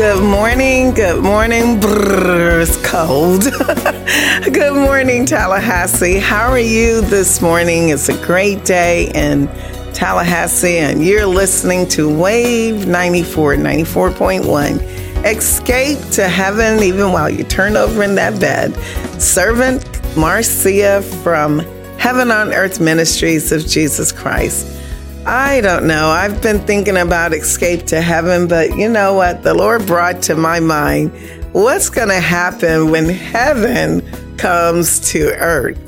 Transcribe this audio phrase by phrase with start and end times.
[0.00, 0.94] Good morning.
[0.94, 1.78] Good morning.
[1.78, 3.42] Brrr, it's cold.
[4.54, 6.18] good morning, Tallahassee.
[6.18, 7.90] How are you this morning?
[7.90, 9.46] It's a great day in
[9.92, 15.26] Tallahassee, and you're listening to Wave 94, 94.1.
[15.26, 18.74] Escape to heaven even while you turn over in that bed.
[19.20, 19.84] Servant
[20.16, 21.58] Marcia from
[21.98, 24.79] Heaven on Earth Ministries of Jesus Christ.
[25.26, 26.08] I don't know.
[26.08, 29.42] I've been thinking about escape to heaven, but you know what?
[29.42, 31.12] The Lord brought to my mind
[31.52, 34.00] what's going to happen when heaven
[34.38, 35.78] comes to earth.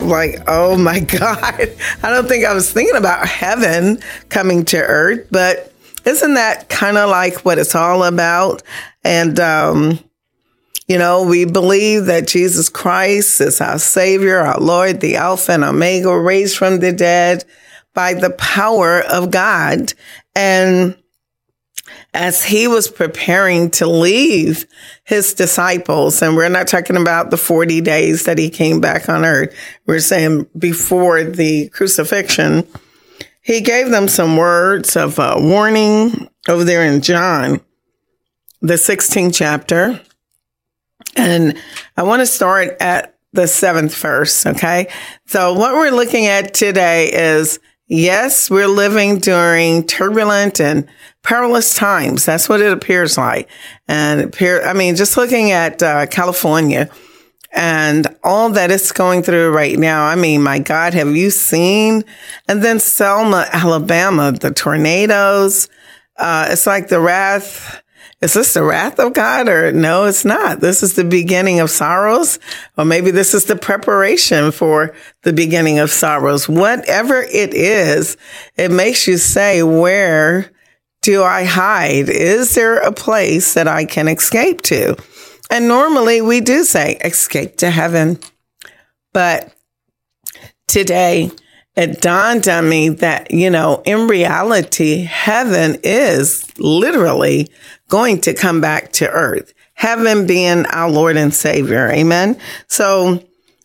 [0.00, 1.70] Like, oh my God.
[2.02, 5.72] I don't think I was thinking about heaven coming to earth, but
[6.04, 8.62] isn't that kind of like what it's all about?
[9.04, 10.00] And, um,
[10.88, 15.62] you know, we believe that Jesus Christ is our Savior, our Lord, the Alpha and
[15.62, 17.44] Omega, raised from the dead
[18.00, 19.92] by the power of God.
[20.34, 20.96] And
[22.14, 24.64] as he was preparing to leave
[25.04, 29.26] his disciples, and we're not talking about the 40 days that he came back on
[29.26, 32.66] earth, we're saying before the crucifixion,
[33.42, 37.60] he gave them some words of uh, warning over there in John,
[38.62, 40.00] the 16th chapter.
[41.16, 41.54] And
[41.98, 44.46] I want to start at the seventh verse.
[44.46, 44.88] Okay.
[45.26, 47.60] So what we're looking at today is
[47.90, 50.88] yes, we're living during turbulent and
[51.22, 52.24] perilous times.
[52.24, 53.50] That's what it appears like.
[53.88, 56.88] And appear, I mean, just looking at uh, California
[57.52, 60.04] and all that it's going through right now.
[60.04, 62.04] I mean, my God, have you seen?
[62.48, 65.68] And then Selma, Alabama, the tornadoes.
[66.16, 67.82] Uh, it's like the wrath
[68.20, 70.60] is this the wrath of God or no, it's not.
[70.60, 72.38] This is the beginning of sorrows,
[72.76, 76.48] or maybe this is the preparation for the beginning of sorrows.
[76.48, 78.16] Whatever it is,
[78.56, 80.50] it makes you say, where
[81.02, 82.10] do I hide?
[82.10, 84.96] Is there a place that I can escape to?
[85.50, 88.18] And normally we do say escape to heaven.
[89.12, 89.52] But
[90.68, 91.30] today
[91.76, 97.48] it dawned on me that, you know, in reality, heaven is literally
[97.90, 99.52] going to come back to earth.
[99.74, 101.90] Heaven being our Lord and Savior.
[101.90, 102.38] Amen.
[102.68, 103.22] So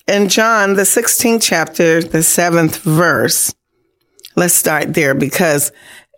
[0.08, 3.54] in John, the 16th chapter, the seventh verse,
[4.36, 5.72] let's start there because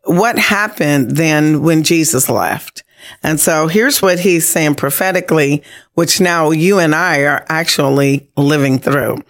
[0.04, 2.84] what happened then when Jesus left?
[3.24, 5.64] And so here's what he's saying prophetically,
[5.94, 9.24] which now you and I are actually living through.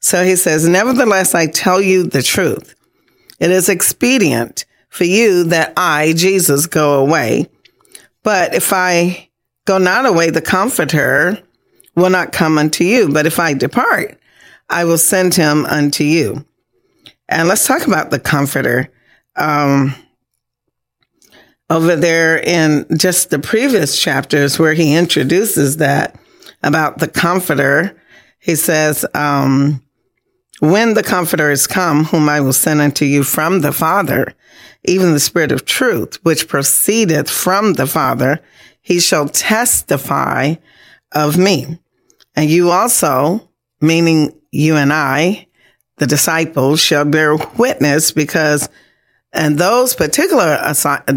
[0.00, 2.74] So he says, nevertheless, I tell you the truth.
[3.40, 7.48] It is expedient for you that I, Jesus, go away.
[8.22, 9.28] But if I
[9.64, 11.42] go not away, the comforter
[11.94, 13.08] will not come unto you.
[13.08, 14.18] But if I depart,
[14.68, 16.44] I will send him unto you.
[17.28, 18.90] And let's talk about the comforter.
[19.36, 19.94] Um,
[21.70, 26.18] over there in just the previous chapters where he introduces that
[26.62, 28.00] about the comforter,
[28.38, 29.82] he says, um,
[30.60, 34.34] when the comforter is come, whom I will send unto you from the Father,
[34.84, 38.40] even the Spirit of truth, which proceedeth from the Father,
[38.80, 40.54] he shall testify
[41.12, 41.78] of me.
[42.34, 43.48] And you also,
[43.80, 45.46] meaning you and I,
[45.96, 48.68] the disciples, shall bear witness because,
[49.32, 50.58] and those particular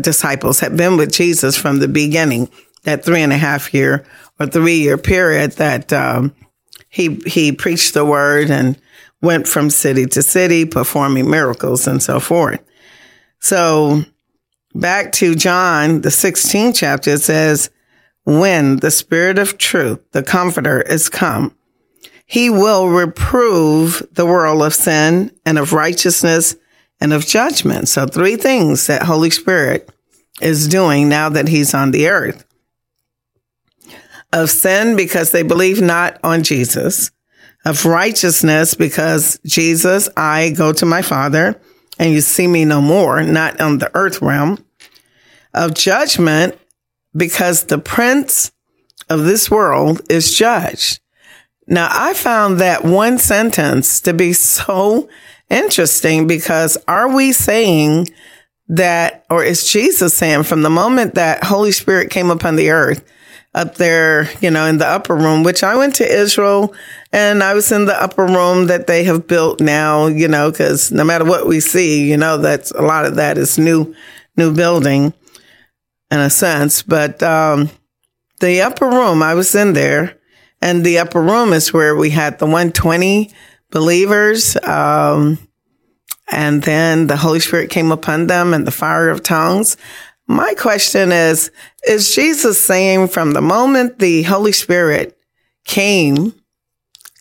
[0.01, 2.49] disciples have been with Jesus from the beginning,
[2.83, 4.03] that three and a half year
[4.39, 6.33] or three year period that um,
[6.89, 8.79] he he preached the word and
[9.21, 12.59] went from city to city performing miracles and so forth.
[13.39, 14.03] So
[14.73, 17.69] back to John, the 16th chapter, it says,
[18.23, 21.55] when the spirit of truth, the comforter is come,
[22.25, 26.55] he will reprove the world of sin and of righteousness
[26.99, 27.89] and of judgment.
[27.89, 29.89] So three things that Holy Spirit
[30.39, 32.45] is doing now that he's on the earth.
[34.31, 37.11] Of sin because they believe not on Jesus.
[37.63, 41.59] Of righteousness because Jesus, I go to my Father
[41.99, 44.63] and you see me no more, not on the earth realm.
[45.53, 46.57] Of judgment
[47.15, 48.51] because the prince
[49.09, 50.99] of this world is judged.
[51.67, 55.09] Now, I found that one sentence to be so
[55.49, 58.07] interesting because are we saying
[58.69, 63.05] that, or is Jesus saying from the moment that Holy Spirit came upon the earth,
[63.53, 66.73] up there, you know, in the upper room, which I went to Israel
[67.11, 70.91] and I was in the upper room that they have built now, you know, because
[70.91, 73.93] no matter what we see, you know, that's a lot of that is new,
[74.37, 75.13] new building
[76.09, 76.81] in a sense.
[76.81, 77.69] But, um,
[78.39, 80.17] the upper room, I was in there
[80.61, 83.31] and the upper room is where we had the 120
[83.69, 84.55] believers.
[84.63, 85.37] Um,
[86.31, 89.75] and then the Holy Spirit came upon them and the fire of tongues.
[90.31, 91.51] My question is,
[91.85, 95.17] is Jesus saying from the moment the Holy Spirit
[95.65, 96.33] came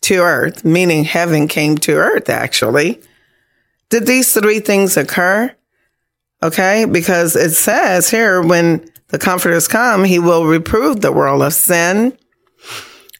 [0.02, 3.00] to earth, meaning heaven came to earth, actually,
[3.88, 5.52] did these three things occur?
[6.40, 6.84] Okay.
[6.84, 12.16] Because it says here, when the comforters come, he will reprove the world of sin,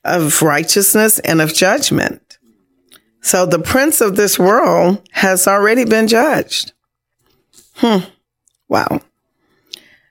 [0.04, 2.38] of righteousness, and of judgment.
[3.22, 6.74] So the prince of this world has already been judged.
[7.74, 8.08] Hmm.
[8.68, 9.00] Wow.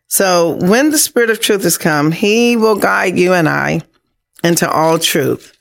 [0.09, 3.81] So when the spirit of truth has come, he will guide you and I
[4.43, 5.55] into all truth.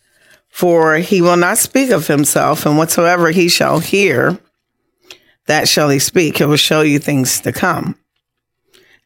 [0.49, 4.37] For he will not speak of himself, and whatsoever he shall hear,
[5.47, 6.39] that shall he speak.
[6.39, 7.97] He will show you things to come.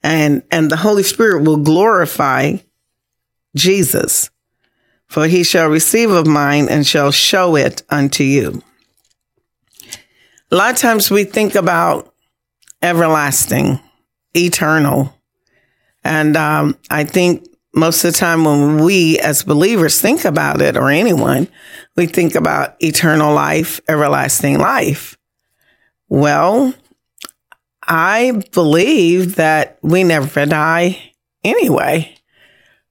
[0.03, 2.57] And, and the Holy Spirit will glorify
[3.55, 4.31] Jesus
[5.13, 8.63] for he shall receive of mine and shall show it unto you.
[10.51, 12.15] A lot of times we think about
[12.81, 13.79] everlasting,
[14.35, 15.15] eternal.
[16.05, 20.77] And um, I think most of the time when we as believers think about it
[20.77, 21.49] or anyone,
[21.97, 25.17] we think about eternal life, everlasting life.
[26.09, 26.75] Well,
[27.83, 31.13] I believe that we never die
[31.43, 32.15] anyway.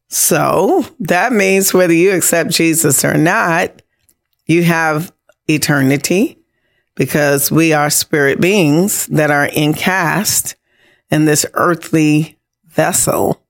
[0.10, 3.81] So that means whether you accept Jesus or not,
[4.46, 5.13] you have
[5.48, 6.38] eternity
[6.96, 10.56] because we are spirit beings that are encast
[11.10, 12.38] in this earthly
[12.72, 13.42] vessel.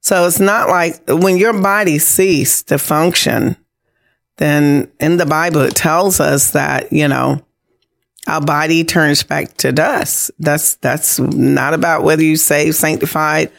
[0.00, 3.56] So it's not like when your body ceased to function,
[4.38, 7.44] then in the Bible, it tells us that, you know,
[8.26, 10.30] our body turns back to dust.
[10.38, 13.50] That's, that's not about whether you saved, sanctified,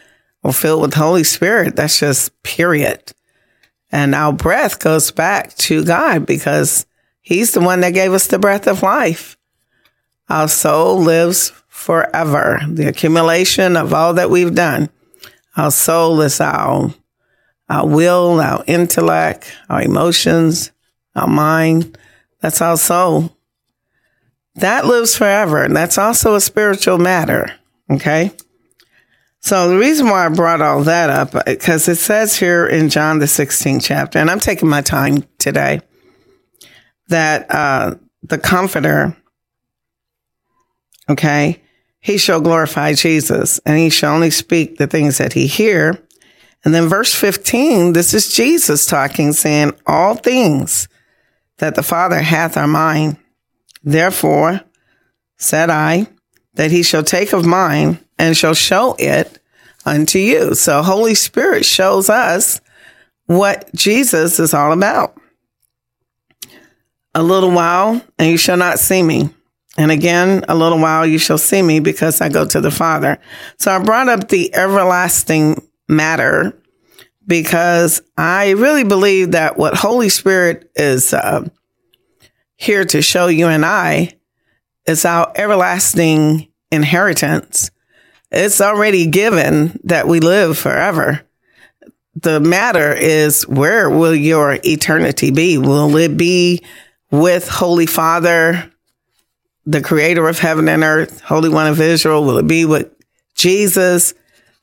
[0.42, 1.76] or filled with Holy Spirit.
[1.76, 3.14] That's just period.
[3.92, 6.86] And our breath goes back to God because
[7.22, 9.38] He's the one that gave us the breath of life.
[10.30, 12.60] Our soul lives forever.
[12.68, 14.90] The accumulation of all that we've done.
[15.56, 16.94] Our soul is our,
[17.70, 20.72] our will, our intellect, our emotions,
[21.16, 21.98] our mind.
[22.42, 23.36] That's our soul.
[24.56, 25.64] That lives forever.
[25.64, 27.54] And that's also a spiritual matter.
[27.90, 28.32] Okay.
[29.40, 33.20] So the reason why I brought all that up, because it says here in John
[33.20, 35.82] the 16th chapter, and I'm taking my time today,
[37.10, 39.18] that uh, the Comforter,
[41.10, 41.62] okay,
[42.04, 45.98] he shall glorify Jesus, and he shall only speak the things that he hear.
[46.66, 50.90] And then verse 15, this is Jesus talking, saying, All things
[51.60, 53.18] that the Father hath are mine.
[53.86, 54.60] Therefore,
[55.38, 56.08] said I,
[56.56, 59.40] that he shall take of mine and shall show it
[59.86, 60.56] unto you.
[60.56, 62.60] So Holy Spirit shows us
[63.28, 65.18] what Jesus is all about.
[67.16, 69.30] A little while and you shall not see me.
[69.78, 73.20] And again, a little while you shall see me because I go to the Father.
[73.58, 76.56] So I brought up the everlasting matter
[77.26, 81.48] because I really believe that what Holy Spirit is uh,
[82.56, 84.14] here to show you and I
[84.86, 87.72] is our everlasting inheritance.
[88.32, 91.22] It's already given that we live forever.
[92.16, 95.58] The matter is where will your eternity be?
[95.58, 96.64] Will it be
[97.12, 98.72] with Holy Father,
[99.66, 102.24] the creator of heaven and earth, Holy One of Israel?
[102.24, 102.92] Will it be with
[103.36, 104.14] Jesus,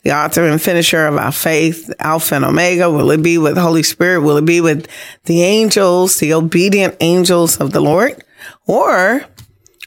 [0.03, 2.91] the author and finisher of our faith, Alpha and Omega?
[2.91, 4.21] Will it be with Holy Spirit?
[4.21, 4.89] Will it be with
[5.25, 8.23] the angels, the obedient angels of the Lord?
[8.67, 9.25] Or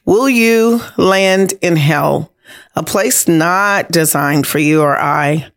[0.05, 2.31] will you land in hell?
[2.75, 5.51] A place not designed for you or I,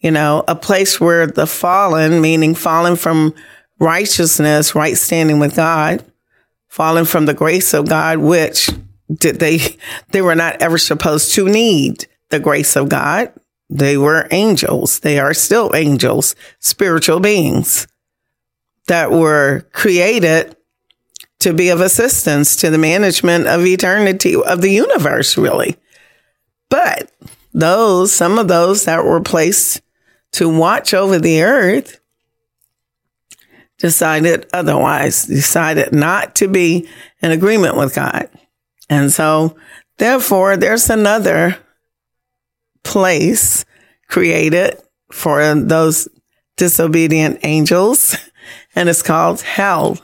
[0.00, 3.34] you know, a place where the fallen, meaning fallen from
[3.78, 6.04] righteousness, right standing with God,
[6.70, 8.70] fallen from the grace of God, which
[9.12, 9.76] did they,
[10.12, 13.32] they were not ever supposed to need the grace of God.
[13.68, 15.00] They were angels.
[15.00, 17.86] They are still angels, spiritual beings
[18.86, 20.56] that were created
[21.40, 25.76] to be of assistance to the management of eternity of the universe, really.
[26.68, 27.10] But
[27.52, 29.82] those, some of those that were placed
[30.32, 31.99] to watch over the earth
[33.80, 36.88] decided otherwise, decided not to be
[37.22, 38.28] in agreement with God.
[38.88, 39.56] And so,
[39.98, 41.56] therefore, there's another
[42.84, 43.64] place
[44.08, 44.76] created
[45.10, 46.08] for those
[46.56, 48.16] disobedient angels,
[48.74, 49.98] and it's called hell.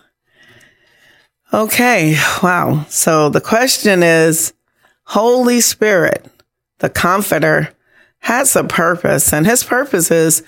[1.53, 2.87] Okay, wow.
[2.89, 4.53] So the question is
[5.05, 6.27] Holy Spirit,
[6.79, 7.73] the Comforter,
[8.21, 10.43] has a purpose, and his purpose is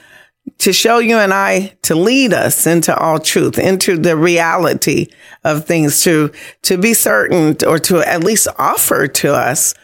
[0.59, 5.09] to show you and I to lead us into all truth, into the reality
[5.45, 9.75] of things, to, to be certain or to at least offer to us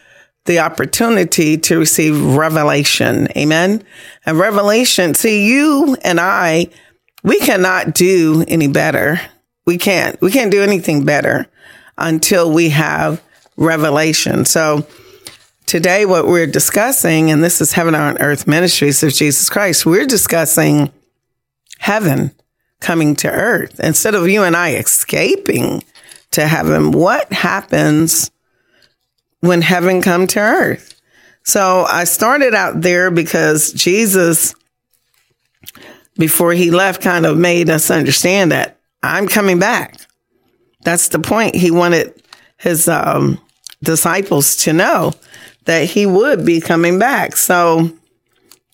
[0.45, 3.27] the opportunity to receive revelation.
[3.35, 3.83] Amen.
[4.25, 6.67] And revelation, see, you and I,
[7.23, 9.19] we cannot do any better.
[9.65, 11.47] We can't, we can't do anything better
[11.97, 13.23] until we have
[13.57, 14.45] revelation.
[14.45, 14.85] So,
[15.65, 20.05] Today, what we're discussing, and this is Heaven on Earth Ministries of Jesus Christ, we're
[20.05, 20.91] discussing
[21.79, 22.31] heaven
[22.81, 23.79] coming to earth.
[23.79, 25.83] Instead of you and I escaping
[26.31, 28.29] to heaven, what happens
[29.39, 31.01] when heaven come to earth?
[31.41, 34.53] So I started out there because Jesus,
[36.15, 39.99] before he left, kind of made us understand that I'm coming back.
[40.81, 41.55] That's the point.
[41.55, 42.21] He wanted
[42.57, 43.41] his um,
[43.81, 45.13] disciples to know
[45.65, 47.35] that he would be coming back.
[47.35, 47.91] So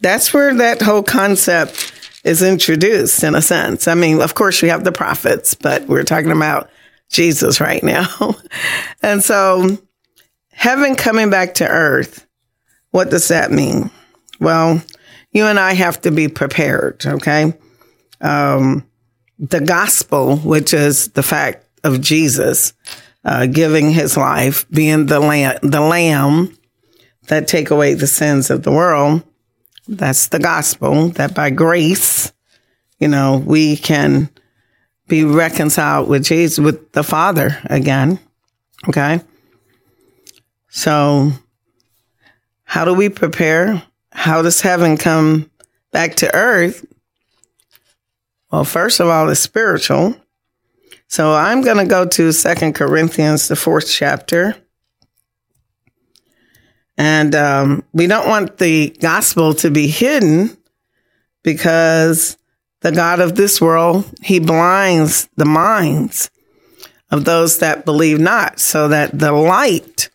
[0.01, 1.93] that's where that whole concept
[2.23, 3.87] is introduced in a sense.
[3.87, 6.69] I mean, of course, we have the prophets, but we're talking about
[7.09, 8.07] Jesus right now.
[9.01, 9.77] and so,
[10.51, 12.27] heaven coming back to earth,
[12.91, 13.89] what does that mean?
[14.39, 14.81] Well,
[15.31, 17.53] you and I have to be prepared, okay?
[18.19, 18.85] Um,
[19.39, 22.73] the gospel, which is the fact of Jesus
[23.23, 26.55] uh, giving his life, being the lamb, the lamb
[27.27, 29.23] that take away the sins of the world.
[29.87, 32.31] That's the gospel that by grace,
[32.99, 34.29] you know, we can
[35.07, 38.19] be reconciled with Jesus, with the Father again.
[38.87, 39.21] Okay.
[40.69, 41.31] So
[42.63, 43.83] how do we prepare?
[44.11, 45.51] How does heaven come
[45.91, 46.85] back to earth?
[48.51, 50.15] Well, first of all, it's spiritual.
[51.07, 54.55] So I'm going to go to Second Corinthians, the fourth chapter.
[57.01, 60.55] And um, we don't want the gospel to be hidden
[61.41, 62.37] because
[62.81, 66.29] the God of this world, he blinds the minds
[67.09, 70.11] of those that believe not, so that the light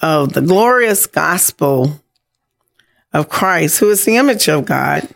[0.00, 2.00] of the glorious gospel
[3.12, 5.08] of Christ, who is the image of God,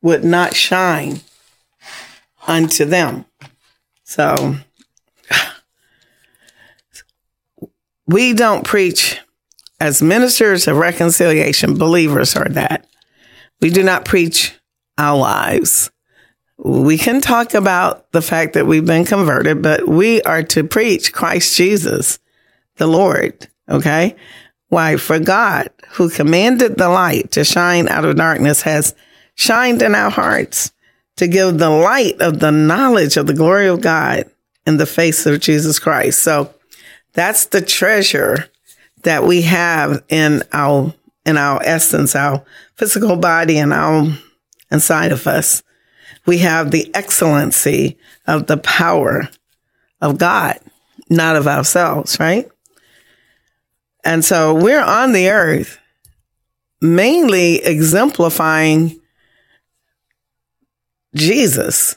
[0.00, 1.20] would not shine
[2.48, 3.26] unto them.
[4.04, 4.56] So
[8.06, 9.20] we don't preach
[9.80, 12.86] as ministers of reconciliation, believers are that.
[13.60, 14.58] We do not preach
[14.98, 15.90] our lives.
[16.58, 21.12] We can talk about the fact that we've been converted, but we are to preach
[21.12, 22.18] Christ Jesus,
[22.76, 23.48] the Lord.
[23.68, 24.16] Okay.
[24.68, 24.96] Why?
[24.96, 28.94] For God, who commanded the light to shine out of darkness, has
[29.34, 30.72] shined in our hearts
[31.16, 34.24] to give the light of the knowledge of the glory of God
[34.66, 36.20] in the face of Jesus Christ.
[36.20, 36.52] So
[37.12, 38.50] that's the treasure
[39.06, 40.92] that we have in our
[41.24, 42.44] in our essence, our
[42.74, 44.04] physical body and our
[44.70, 45.62] inside of us.
[46.26, 49.28] We have the excellency of the power
[50.00, 50.58] of God,
[51.08, 52.48] not of ourselves, right?
[54.04, 55.78] And so we're on the earth
[56.80, 59.00] mainly exemplifying
[61.14, 61.96] Jesus.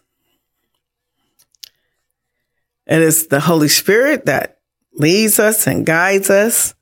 [2.85, 4.59] And It is the Holy Spirit that
[4.93, 6.75] leads us and guides us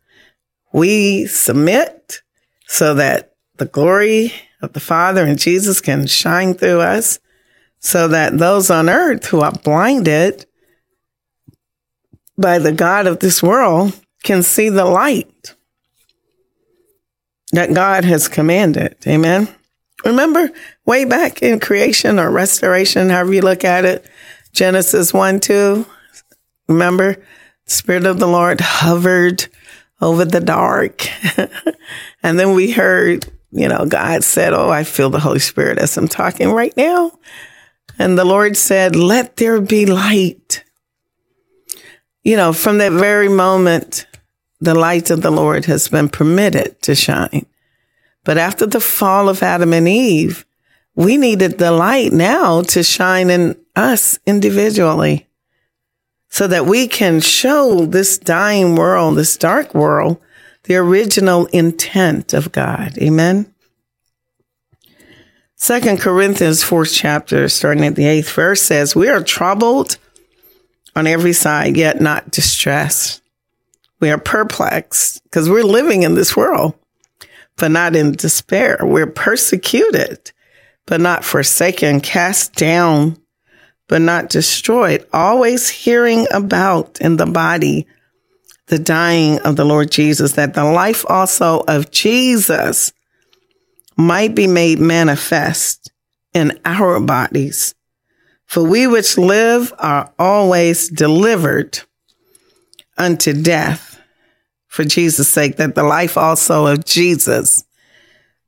[0.77, 2.22] we submit
[2.67, 4.31] so that the glory
[4.62, 7.17] of the Father and Jesus can shine through us
[7.79, 10.46] so that those on earth who are blinded
[12.38, 15.55] by the God of this world can see the light
[17.53, 18.98] that God has commanded.
[19.07, 19.48] Amen.
[20.05, 20.48] Remember
[20.86, 24.05] way back in creation or restoration, however you look at it,
[24.53, 25.88] Genesis 1 2.
[26.67, 27.17] Remember,
[27.65, 29.48] Spirit of the Lord hovered
[30.01, 31.08] over the dark.
[32.24, 35.98] and then we heard, you know, God said, Oh, I feel the Holy Spirit as
[35.98, 37.12] I'm talking right now.
[38.00, 40.63] And the Lord said, Let there be light.
[42.24, 44.06] You know, from that very moment,
[44.60, 47.46] the light of the Lord has been permitted to shine.
[48.24, 50.46] But after the fall of Adam and Eve,
[50.96, 55.26] we needed the light now to shine in us individually
[56.29, 60.19] so that we can show this dying world, this dark world,
[60.63, 62.98] the original intent of God.
[62.98, 63.53] Amen.
[65.55, 69.98] Second Corinthians, fourth chapter, starting at the eighth verse says, We are troubled
[70.96, 73.22] on every side, yet not distressed.
[74.00, 76.75] We are perplexed because we're living in this world,
[77.55, 78.77] but not in despair.
[78.84, 80.31] We're persecuted,
[80.86, 83.17] but not forsaken, cast down,
[83.88, 87.88] but not destroyed, always hearing about in the body
[88.67, 92.91] the dying of the Lord Jesus, that the life also of Jesus
[93.96, 95.91] might be made manifest
[96.34, 97.74] in our bodies.
[98.46, 101.79] For we which live are always delivered
[102.98, 104.00] unto death
[104.67, 107.63] for Jesus' sake, that the life also of Jesus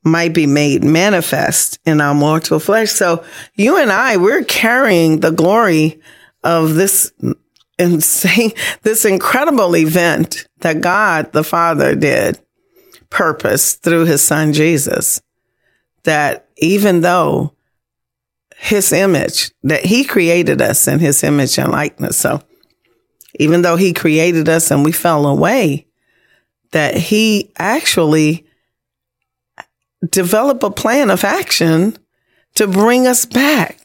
[0.03, 2.91] might be made manifest in our mortal flesh.
[2.91, 3.23] So
[3.55, 5.99] you and I, we're carrying the glory
[6.43, 7.11] of this
[7.77, 8.51] insane,
[8.83, 12.39] this incredible event that God the Father did
[13.09, 15.21] purpose through his son Jesus.
[16.03, 17.53] That even though
[18.55, 22.17] his image, that he created us in his image and likeness.
[22.17, 22.41] So
[23.35, 25.87] even though he created us and we fell away,
[26.71, 28.45] that he actually
[30.07, 31.97] developed a plan of action
[32.55, 33.79] to bring us back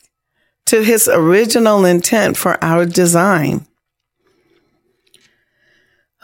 [0.66, 3.66] to his original intent for our design.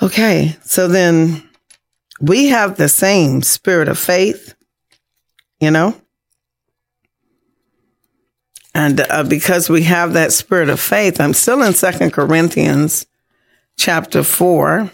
[0.02, 1.48] Okay, so then
[2.20, 4.54] we have the same spirit of faith,
[5.60, 5.94] you know?
[8.74, 13.06] And uh, because we have that spirit of faith, I'm still in Second Corinthians
[13.76, 14.90] chapter 4,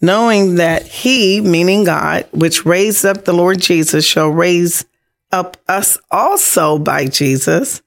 [0.00, 4.84] knowing that he, meaning God, which raised up the Lord Jesus, shall raise
[5.32, 7.82] up us also by Jesus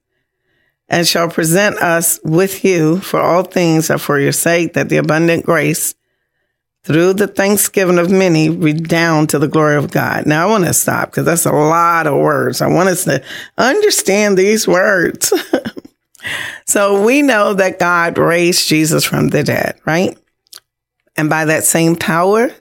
[0.91, 4.97] and shall present us with you for all things are for your sake, that the
[4.97, 5.95] abundant grace
[6.83, 10.25] through the thanksgiving of many redound to the glory of God.
[10.25, 12.61] Now I want to stop because that's a lot of words.
[12.61, 13.23] I want us to
[13.57, 15.31] understand these words.
[16.65, 20.17] so we know that God raised Jesus from the dead, right?
[21.15, 22.51] And by that same power,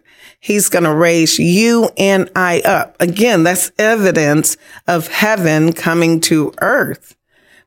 [0.40, 2.96] he's going to raise you and I up.
[3.00, 7.16] Again, that's evidence of heaven coming to earth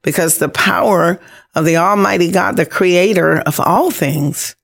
[0.02, 1.20] because the power
[1.56, 4.56] of the Almighty God, the creator of all things,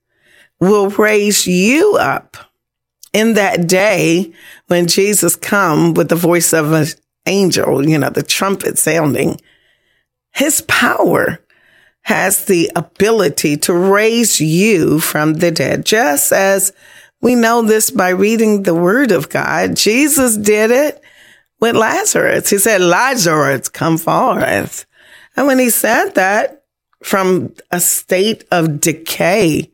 [0.58, 2.36] will raise you up
[3.12, 4.32] in that day
[4.66, 6.86] when Jesus come with the voice of an
[7.26, 9.40] angel, you know, the trumpet sounding.
[10.32, 11.40] His power
[12.02, 16.72] has the ability to raise you from the dead, just as
[17.20, 19.76] we know this by reading the word of God.
[19.76, 21.02] Jesus did it
[21.60, 22.48] with Lazarus.
[22.48, 24.86] He said, Lazarus, come forth.
[25.36, 26.64] And when he said that
[27.02, 29.70] from a state of decay,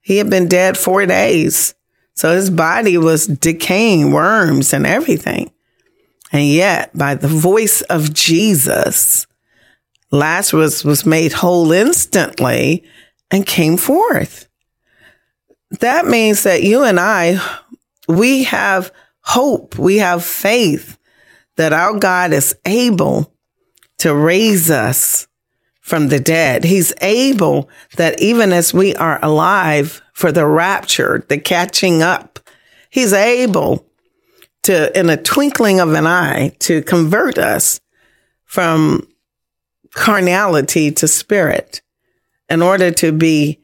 [0.00, 1.74] he had been dead four days.
[2.14, 5.50] So his body was decaying, worms and everything.
[6.30, 9.26] And yet, by the voice of Jesus,
[10.14, 12.84] Lazarus was made whole instantly
[13.30, 14.48] and came forth.
[15.80, 17.40] That means that you and I,
[18.06, 20.98] we have hope, we have faith
[21.56, 23.32] that our God is able
[23.98, 25.26] to raise us
[25.80, 26.64] from the dead.
[26.64, 32.38] He's able that even as we are alive for the rapture, the catching up,
[32.90, 33.86] he's able
[34.62, 37.80] to, in a twinkling of an eye, to convert us
[38.44, 39.06] from
[39.94, 41.80] carnality to spirit
[42.48, 43.60] in order to be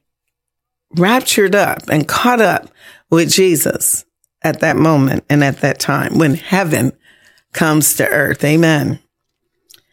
[0.97, 2.71] raptured up and caught up
[3.11, 4.05] with Jesus
[4.43, 6.93] at that moment and at that time when heaven
[7.53, 8.43] comes to earth.
[8.45, 9.01] Amen.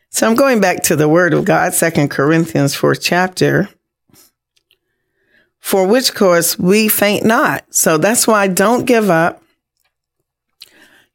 [0.10, 3.70] So I'm going back to the word of God, Second Corinthians, fourth chapter.
[5.60, 7.66] For which cause we faint not.
[7.74, 9.44] So that's why don't give up.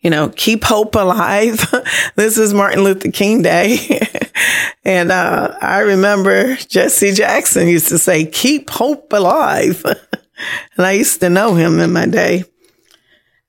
[0.02, 1.64] You know, keep hope alive.
[2.16, 4.00] this is Martin Luther King Day.
[4.84, 9.84] and uh, I remember Jesse Jackson used to say, keep hope alive.
[10.76, 12.44] and I used to know him in my day.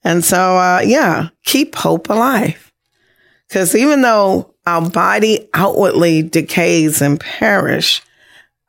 [0.04, 2.72] And so, uh, yeah, keep hope alive.
[3.48, 8.02] Because even though our body outwardly decays and perish,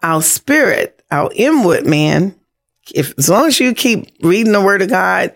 [0.02, 2.34] our spirit, our inward man,
[2.94, 5.34] if as long as you keep reading the word of God,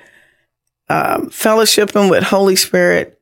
[0.88, 3.20] um, fellowshipping with Holy Spirit,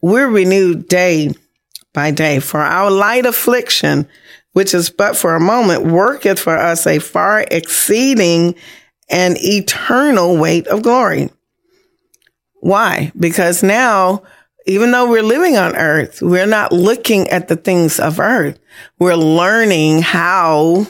[0.00, 1.34] we're renewed day
[1.92, 2.40] by day.
[2.40, 4.08] For our light affliction,
[4.52, 8.54] which is but for a moment, worketh for us a far exceeding
[9.08, 11.30] and eternal weight of glory.
[12.60, 13.12] Why?
[13.16, 14.22] Because now
[14.66, 18.58] even though we're living on earth, we're not looking at the things of earth.
[18.98, 20.86] We're learning how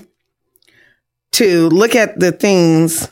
[1.33, 3.11] to look at the things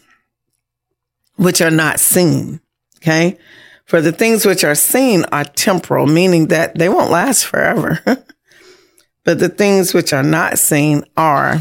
[1.37, 2.61] which are not seen.
[3.05, 3.37] Okay.
[3.85, 8.01] For the things which are seen are temporal, meaning that they won't last forever.
[9.25, 11.59] but the things which are not seen are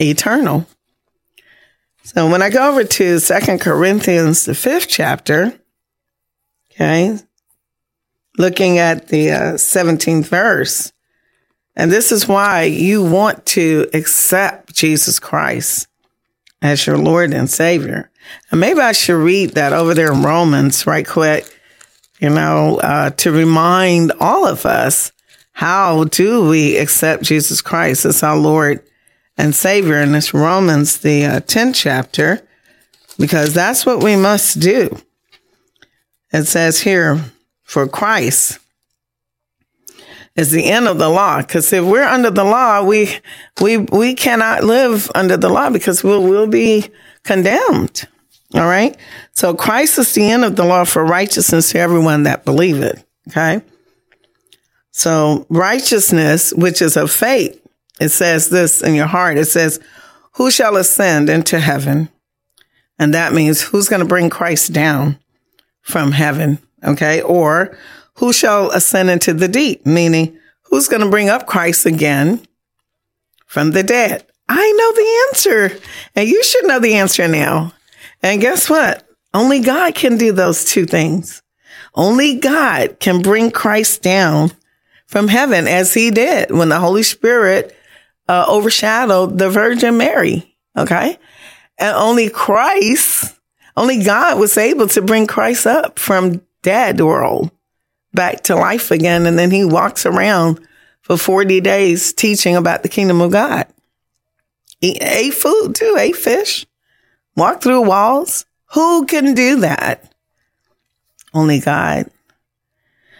[0.00, 0.66] eternal.
[2.02, 5.52] So when I go over to Second Corinthians, the fifth chapter,
[6.72, 7.18] okay,
[8.38, 10.92] looking at the uh, 17th verse,
[11.74, 15.88] and this is why you want to accept Jesus Christ
[16.62, 18.10] as your Lord and Savior.
[18.50, 21.46] And maybe I should read that over there in Romans right quick,
[22.20, 25.12] you know, uh, to remind all of us
[25.52, 28.82] how do we accept Jesus Christ as our Lord
[29.38, 29.96] and Savior?
[29.96, 32.46] And it's Romans, the uh, 10th chapter,
[33.18, 34.98] because that's what we must do.
[36.32, 37.20] It says here,
[37.62, 38.58] for Christ
[40.36, 41.38] is the end of the law.
[41.38, 43.18] Because if we're under the law, we
[43.60, 46.90] we we cannot live under the law because we'll we'll be
[47.24, 48.06] condemned.
[48.56, 48.96] All right.
[49.32, 53.04] So Christ is the end of the law for righteousness to everyone that believe it.
[53.28, 53.60] Okay.
[54.92, 57.60] So righteousness, which is of faith,
[58.00, 59.36] it says this in your heart.
[59.36, 59.78] It says,
[60.32, 62.08] who shall ascend into heaven?
[62.98, 65.18] And that means who's going to bring Christ down
[65.82, 66.58] from heaven?
[66.82, 67.20] Okay.
[67.20, 67.76] Or
[68.14, 69.84] who shall ascend into the deep?
[69.84, 72.40] Meaning who's going to bring up Christ again
[73.44, 74.24] from the dead?
[74.48, 75.80] I know the answer
[76.14, 77.74] and you should know the answer now.
[78.22, 79.06] And guess what?
[79.32, 81.42] Only God can do those two things.
[81.94, 84.52] Only God can bring Christ down
[85.06, 87.76] from heaven as he did when the Holy Spirit
[88.28, 90.56] uh, overshadowed the Virgin Mary.
[90.76, 91.18] Okay.
[91.78, 93.38] And only Christ,
[93.76, 97.50] only God was able to bring Christ up from dead world
[98.12, 99.26] back to life again.
[99.26, 100.66] And then he walks around
[101.02, 103.66] for 40 days teaching about the kingdom of God.
[104.80, 106.66] He ate food too, ate fish,
[107.36, 108.46] walked through walls.
[108.72, 110.12] Who can do that?
[111.32, 112.10] Only God.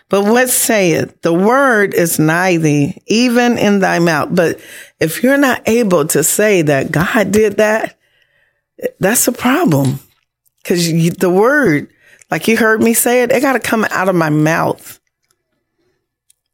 [0.09, 1.21] But what saith?
[1.23, 4.29] The word is nigh thee, even in thy mouth.
[4.33, 4.61] But
[5.01, 7.99] if you're not able to say that God did that,
[9.01, 9.99] that's a problem.
[10.65, 11.89] Cause the word,
[12.31, 15.01] like you heard me say it, it got to come out of my mouth.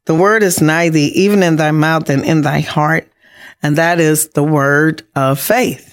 [0.05, 3.07] The word is nigh thee, even in thy mouth and in thy heart.
[3.61, 5.92] And that is the word of faith,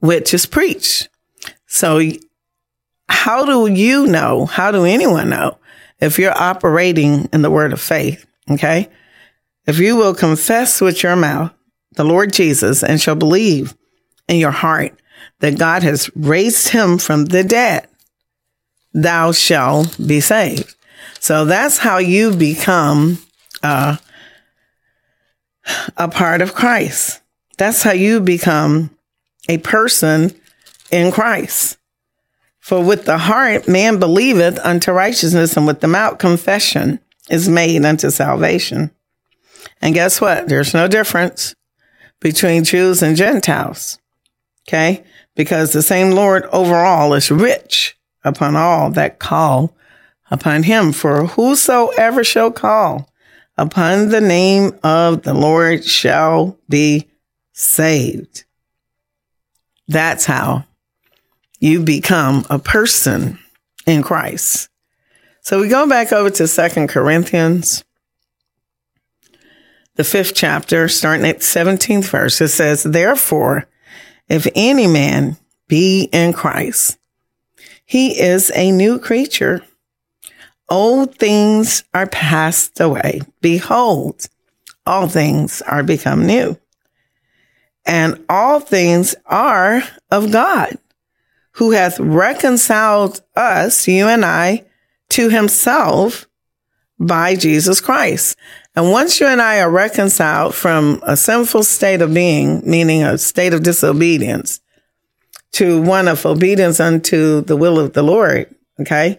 [0.00, 1.08] which is preach.
[1.66, 2.00] So
[3.08, 4.46] how do you know?
[4.46, 5.58] How do anyone know
[6.00, 8.26] if you're operating in the word of faith?
[8.50, 8.88] Okay.
[9.66, 11.52] If you will confess with your mouth
[11.92, 13.74] the Lord Jesus and shall believe
[14.28, 14.98] in your heart
[15.40, 17.86] that God has raised him from the dead,
[18.92, 20.74] thou shalt be saved.
[21.20, 23.18] So that's how you become
[23.62, 23.96] uh,
[25.96, 27.20] a part of Christ.
[27.56, 28.90] That's how you become
[29.48, 30.34] a person
[30.90, 31.78] in Christ.
[32.60, 37.84] For with the heart man believeth unto righteousness, and with the mouth confession is made
[37.84, 38.90] unto salvation.
[39.80, 40.48] And guess what?
[40.48, 41.54] There's no difference
[42.20, 43.98] between Jews and Gentiles.
[44.66, 45.04] Okay?
[45.34, 49.74] Because the same Lord overall is rich upon all that call
[50.30, 50.92] upon him.
[50.92, 53.08] For whosoever shall call
[53.56, 57.08] upon the name of the Lord shall be
[57.52, 58.44] saved.
[59.88, 60.64] That's how
[61.58, 63.38] you become a person
[63.86, 64.68] in Christ.
[65.40, 67.84] So we go back over to Second Corinthians,
[69.94, 72.40] the fifth chapter, starting at 17th verse.
[72.40, 73.66] It says, Therefore,
[74.28, 76.98] if any man be in Christ,
[77.84, 79.64] he is a new creature.
[80.68, 83.22] Old things are passed away.
[83.40, 84.28] Behold,
[84.84, 86.58] all things are become new.
[87.88, 90.76] And all things are of God
[91.52, 94.66] who hath reconciled us, you and I,
[95.08, 96.28] to himself
[97.00, 98.36] by Jesus Christ.
[98.76, 103.16] And once you and I are reconciled from a sinful state of being, meaning a
[103.16, 104.60] state of disobedience,
[105.52, 109.18] to one of obedience unto the will of the Lord, okay?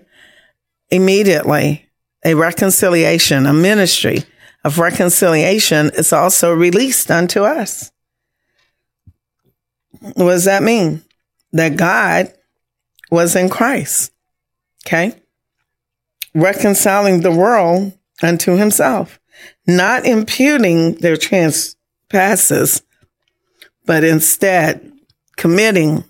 [0.92, 1.90] Immediately,
[2.24, 4.24] a reconciliation, a ministry
[4.64, 7.92] of reconciliation is also released unto us.
[10.00, 11.04] What does that mean?
[11.54, 12.32] that God
[13.12, 14.12] was in Christ.
[14.86, 15.14] Okay.
[16.34, 19.20] Reconciling the world unto himself,
[19.66, 22.84] not imputing their trespasses,
[23.86, 24.92] but instead
[25.38, 26.04] committing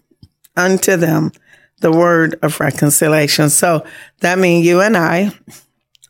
[0.57, 1.31] unto them
[1.79, 3.49] the word of reconciliation.
[3.49, 3.85] So
[4.19, 5.31] that means you and I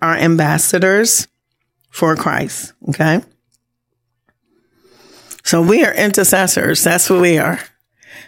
[0.01, 1.27] are ambassadors
[1.91, 2.73] for Christ.
[2.89, 3.21] Okay.
[5.49, 6.83] So we are intercessors.
[6.83, 7.59] That's what we are.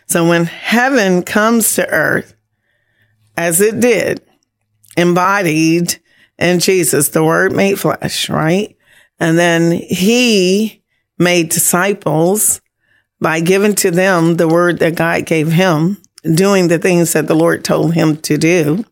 [0.07, 2.33] So when heaven comes to earth,
[3.37, 4.23] as it did
[4.97, 5.99] embodied
[6.39, 8.75] in Jesus, the word made flesh, right?
[9.19, 10.81] And then he
[11.19, 12.59] made disciples
[13.19, 17.35] by giving to them the word that God gave him, doing the things that the
[17.35, 18.83] Lord told him to do.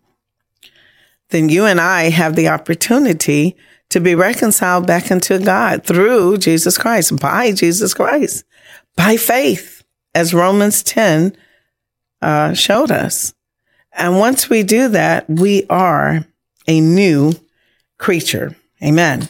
[1.30, 3.58] Then you and I have the opportunity
[3.90, 8.46] to be reconciled back into God through Jesus Christ, by Jesus Christ,
[8.96, 11.36] by faith, as Romans 10
[12.22, 13.34] uh, showed us.
[13.92, 16.26] And once we do that, we are
[16.68, 17.34] a new
[17.98, 18.56] creature.
[18.84, 19.28] Amen.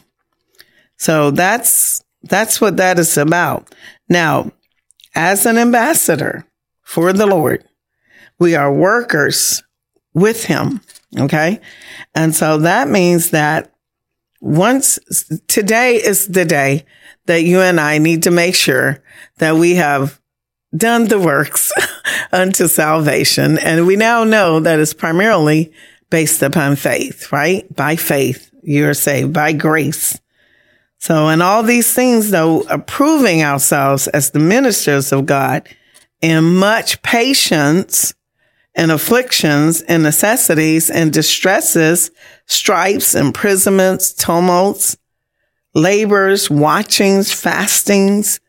[0.98, 3.74] So that's, that's what that is about.
[4.10, 4.52] Now,
[5.16, 6.46] as an ambassador
[6.82, 7.64] for the Lord,
[8.38, 9.64] we are workers
[10.14, 10.82] with him.
[11.18, 11.60] Okay.
[12.14, 13.74] And so that means that
[14.42, 15.00] once
[15.48, 16.86] today is the day
[17.26, 19.04] that you and I need to make sure
[19.38, 20.20] that we have
[20.76, 21.72] done the works
[22.32, 23.58] unto salvation.
[23.58, 25.72] And we now know that it's primarily
[26.10, 27.74] based upon faith, right?
[27.76, 30.20] By faith, you're saved by grace.
[31.00, 35.68] So in all these things, though, approving ourselves as the ministers of God
[36.22, 38.14] in much patience
[38.80, 42.12] and afflictions and necessities and distresses,
[42.46, 44.96] stripes, imprisonments, tumults,
[45.76, 48.40] labors, watchings, fastings.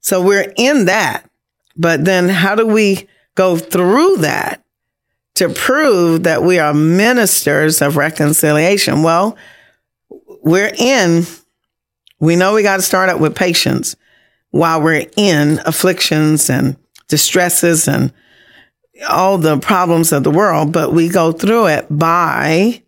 [0.00, 1.30] So we're in that.
[1.76, 4.64] But then how do we go through that
[5.36, 9.04] to prove that we are ministers of reconciliation?
[9.04, 9.36] Well,
[10.42, 11.22] we're in,
[12.18, 13.94] we know we got to start out with patience
[14.50, 18.12] while we're in afflictions and distresses and
[19.08, 22.82] all the problems of the world, but we go through it by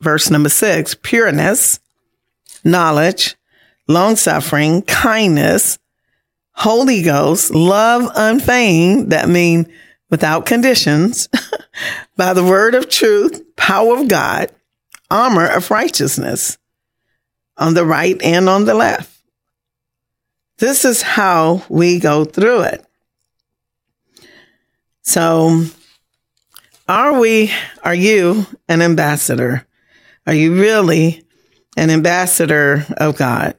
[0.00, 1.80] verse number six, pureness,
[2.64, 3.36] knowledge,
[3.88, 5.78] long suffering, kindness,
[6.52, 9.72] Holy Ghost, love unfeigned, that mean
[10.10, 11.28] without conditions,
[12.16, 14.52] by the word of truth, power of God,
[15.10, 16.58] armor of righteousness
[17.56, 19.10] on the right and on the left.
[20.58, 22.84] This is how we go through it.
[25.04, 25.64] So,
[26.88, 29.66] are we, are you an ambassador?
[30.26, 31.22] Are you really
[31.76, 33.54] an ambassador of God?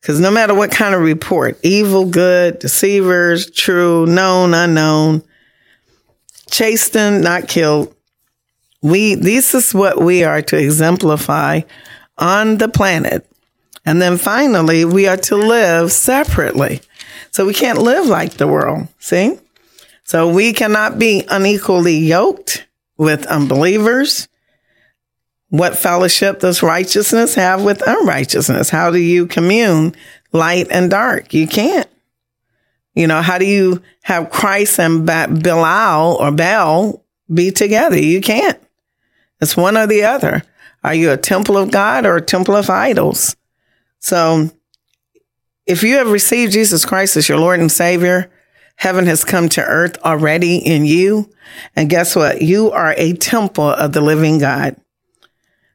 [0.00, 5.22] Because no matter what kind of report, evil, good, deceivers, true, known, unknown,
[6.50, 7.94] chastened, not killed,
[8.80, 11.60] we, this is what we are to exemplify
[12.16, 13.30] on the planet.
[13.84, 16.80] And then finally, we are to live separately.
[17.30, 18.88] So we can't live like the world.
[18.98, 19.38] See?
[20.06, 22.66] So we cannot be unequally yoked
[22.96, 24.28] with unbelievers.
[25.48, 28.70] What fellowship does righteousness have with unrighteousness?
[28.70, 29.96] How do you commune
[30.32, 31.34] light and dark?
[31.34, 31.88] You can't.
[32.94, 37.98] You know, how do you have Christ and Belial or Baal be together?
[37.98, 38.60] You can't.
[39.40, 40.44] It's one or the other.
[40.84, 43.34] Are you a temple of God or a temple of idols?
[43.98, 44.50] So
[45.66, 48.30] if you have received Jesus Christ as your Lord and Savior,
[48.76, 51.30] Heaven has come to earth already in you.
[51.74, 52.42] And guess what?
[52.42, 54.76] You are a temple of the living God.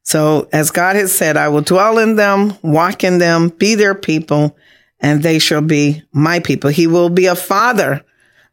[0.04, 3.96] So as God has said, I will dwell in them, walk in them, be their
[3.96, 4.56] people,
[5.00, 6.70] and they shall be my people.
[6.70, 8.04] He will be a father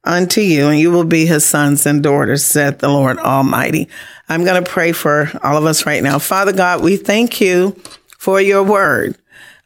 [0.05, 3.89] unto you, and you will be his sons and daughters, said the Lord Almighty.
[4.29, 6.19] I'm going to pray for all of us right now.
[6.19, 7.73] Father God, we thank you
[8.19, 9.17] for your word.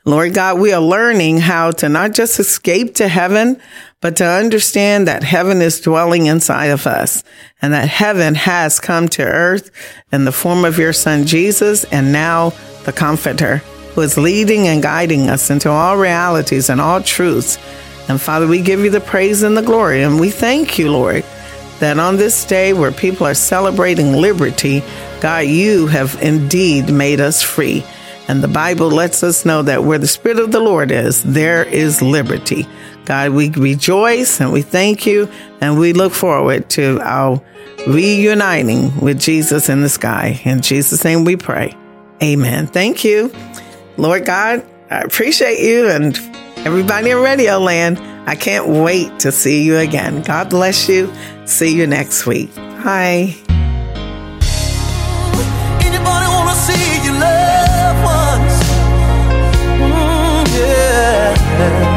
[0.05, 3.61] Lord God, we are learning how to not just escape to heaven,
[4.01, 7.23] but to understand that heaven is dwelling inside of us
[7.61, 9.71] and that heaven has come to earth
[10.11, 12.51] in the form of your son Jesus and now
[12.85, 13.59] the comforter
[13.95, 17.57] who is leading and guiding us into all realities and all truths.
[18.09, 21.23] And Father, we give you the praise and the glory and we thank you, Lord,
[21.79, 24.83] that on this day where people are celebrating liberty,
[25.21, 27.85] God, you have indeed made us free.
[28.33, 31.65] And the Bible lets us know that where the Spirit of the Lord is, there
[31.65, 32.67] is liberty.
[33.05, 35.29] God, we rejoice and we thank you
[35.61, 37.43] and we look forward to our
[37.87, 40.41] reuniting with Jesus in the sky.
[40.47, 41.77] In Jesus' name we pray.
[42.23, 42.69] Amen.
[42.69, 43.31] Thank you.
[43.99, 46.19] Lord God, I appreciate you and
[46.65, 47.99] everybody in Radio Land.
[48.27, 50.23] I can't wait to see you again.
[50.23, 51.13] God bless you.
[51.45, 52.55] See you next week.
[52.55, 53.42] Bye.
[61.63, 61.92] head